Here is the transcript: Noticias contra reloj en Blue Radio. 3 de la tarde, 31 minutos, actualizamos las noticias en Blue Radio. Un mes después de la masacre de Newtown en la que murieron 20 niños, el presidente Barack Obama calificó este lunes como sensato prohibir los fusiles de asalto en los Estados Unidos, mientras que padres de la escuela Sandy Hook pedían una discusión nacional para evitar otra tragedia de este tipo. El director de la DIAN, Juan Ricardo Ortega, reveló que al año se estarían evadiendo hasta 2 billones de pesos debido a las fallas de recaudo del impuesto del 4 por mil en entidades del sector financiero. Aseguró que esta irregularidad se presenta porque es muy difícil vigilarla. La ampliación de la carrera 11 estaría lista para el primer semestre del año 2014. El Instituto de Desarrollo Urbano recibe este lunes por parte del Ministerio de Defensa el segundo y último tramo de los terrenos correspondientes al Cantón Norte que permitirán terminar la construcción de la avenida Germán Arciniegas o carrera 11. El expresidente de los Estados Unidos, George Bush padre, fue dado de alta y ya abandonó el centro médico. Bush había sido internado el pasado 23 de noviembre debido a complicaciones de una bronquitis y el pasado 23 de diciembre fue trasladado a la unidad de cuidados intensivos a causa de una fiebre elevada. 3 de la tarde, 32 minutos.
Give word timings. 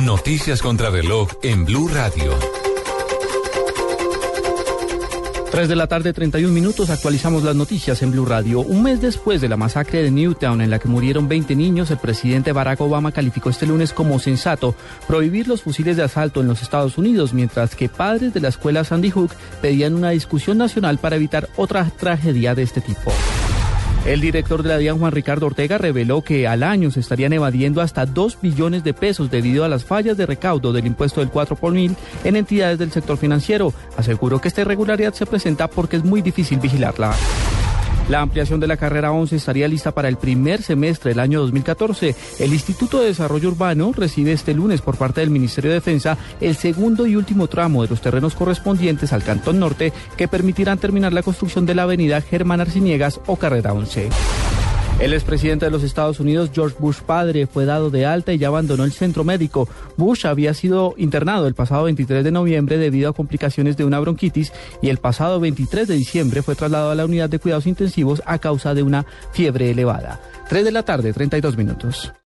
Noticias 0.00 0.62
contra 0.62 0.90
reloj 0.90 1.28
en 1.42 1.64
Blue 1.64 1.88
Radio. 1.88 2.38
3 5.50 5.68
de 5.68 5.76
la 5.76 5.88
tarde, 5.88 6.12
31 6.12 6.52
minutos, 6.52 6.88
actualizamos 6.88 7.42
las 7.42 7.56
noticias 7.56 8.02
en 8.02 8.12
Blue 8.12 8.24
Radio. 8.24 8.60
Un 8.60 8.84
mes 8.84 9.00
después 9.00 9.40
de 9.40 9.48
la 9.48 9.56
masacre 9.56 10.02
de 10.02 10.10
Newtown 10.10 10.60
en 10.60 10.70
la 10.70 10.78
que 10.78 10.86
murieron 10.86 11.26
20 11.26 11.56
niños, 11.56 11.90
el 11.90 11.98
presidente 11.98 12.52
Barack 12.52 12.80
Obama 12.80 13.10
calificó 13.10 13.50
este 13.50 13.66
lunes 13.66 13.92
como 13.92 14.20
sensato 14.20 14.76
prohibir 15.08 15.48
los 15.48 15.62
fusiles 15.62 15.96
de 15.96 16.04
asalto 16.04 16.40
en 16.40 16.46
los 16.46 16.62
Estados 16.62 16.96
Unidos, 16.96 17.32
mientras 17.32 17.74
que 17.74 17.88
padres 17.88 18.32
de 18.34 18.40
la 18.40 18.48
escuela 18.48 18.84
Sandy 18.84 19.10
Hook 19.10 19.32
pedían 19.60 19.94
una 19.94 20.10
discusión 20.10 20.58
nacional 20.58 20.98
para 20.98 21.16
evitar 21.16 21.48
otra 21.56 21.90
tragedia 21.98 22.54
de 22.54 22.62
este 22.62 22.80
tipo. 22.80 23.10
El 24.06 24.20
director 24.20 24.62
de 24.62 24.70
la 24.70 24.78
DIAN, 24.78 24.98
Juan 24.98 25.12
Ricardo 25.12 25.46
Ortega, 25.46 25.76
reveló 25.76 26.22
que 26.22 26.48
al 26.48 26.62
año 26.62 26.90
se 26.90 27.00
estarían 27.00 27.32
evadiendo 27.32 27.82
hasta 27.82 28.06
2 28.06 28.38
billones 28.40 28.82
de 28.82 28.94
pesos 28.94 29.30
debido 29.30 29.64
a 29.64 29.68
las 29.68 29.84
fallas 29.84 30.16
de 30.16 30.24
recaudo 30.24 30.72
del 30.72 30.86
impuesto 30.86 31.20
del 31.20 31.30
4 31.30 31.56
por 31.56 31.72
mil 31.72 31.94
en 32.24 32.36
entidades 32.36 32.78
del 32.78 32.90
sector 32.90 33.18
financiero. 33.18 33.74
Aseguró 33.96 34.40
que 34.40 34.48
esta 34.48 34.62
irregularidad 34.62 35.12
se 35.12 35.26
presenta 35.26 35.68
porque 35.68 35.96
es 35.96 36.04
muy 36.04 36.22
difícil 36.22 36.58
vigilarla. 36.58 37.14
La 38.08 38.22
ampliación 38.22 38.58
de 38.58 38.66
la 38.66 38.78
carrera 38.78 39.12
11 39.12 39.36
estaría 39.36 39.68
lista 39.68 39.92
para 39.92 40.08
el 40.08 40.16
primer 40.16 40.62
semestre 40.62 41.10
del 41.10 41.20
año 41.20 41.40
2014. 41.40 42.14
El 42.38 42.54
Instituto 42.54 43.00
de 43.00 43.08
Desarrollo 43.08 43.50
Urbano 43.50 43.92
recibe 43.94 44.32
este 44.32 44.54
lunes 44.54 44.80
por 44.80 44.96
parte 44.96 45.20
del 45.20 45.28
Ministerio 45.28 45.70
de 45.70 45.74
Defensa 45.74 46.16
el 46.40 46.56
segundo 46.56 47.06
y 47.06 47.16
último 47.16 47.48
tramo 47.48 47.82
de 47.82 47.90
los 47.90 48.00
terrenos 48.00 48.34
correspondientes 48.34 49.12
al 49.12 49.24
Cantón 49.24 49.58
Norte 49.58 49.92
que 50.16 50.26
permitirán 50.26 50.78
terminar 50.78 51.12
la 51.12 51.22
construcción 51.22 51.66
de 51.66 51.74
la 51.74 51.82
avenida 51.82 52.22
Germán 52.22 52.62
Arciniegas 52.62 53.20
o 53.26 53.36
carrera 53.36 53.74
11. 53.74 54.08
El 54.98 55.12
expresidente 55.12 55.64
de 55.64 55.70
los 55.70 55.84
Estados 55.84 56.18
Unidos, 56.18 56.50
George 56.52 56.74
Bush 56.80 56.98
padre, 56.98 57.46
fue 57.46 57.64
dado 57.64 57.88
de 57.88 58.04
alta 58.04 58.32
y 58.32 58.38
ya 58.38 58.48
abandonó 58.48 58.82
el 58.82 58.90
centro 58.90 59.22
médico. 59.22 59.68
Bush 59.96 60.26
había 60.26 60.54
sido 60.54 60.94
internado 60.96 61.46
el 61.46 61.54
pasado 61.54 61.84
23 61.84 62.24
de 62.24 62.32
noviembre 62.32 62.78
debido 62.78 63.08
a 63.08 63.12
complicaciones 63.12 63.76
de 63.76 63.84
una 63.84 64.00
bronquitis 64.00 64.52
y 64.82 64.88
el 64.88 64.98
pasado 64.98 65.38
23 65.38 65.86
de 65.86 65.94
diciembre 65.94 66.42
fue 66.42 66.56
trasladado 66.56 66.90
a 66.90 66.96
la 66.96 67.04
unidad 67.04 67.30
de 67.30 67.38
cuidados 67.38 67.68
intensivos 67.68 68.22
a 68.26 68.38
causa 68.38 68.74
de 68.74 68.82
una 68.82 69.06
fiebre 69.32 69.70
elevada. 69.70 70.20
3 70.48 70.64
de 70.64 70.72
la 70.72 70.82
tarde, 70.82 71.12
32 71.12 71.56
minutos. 71.56 72.12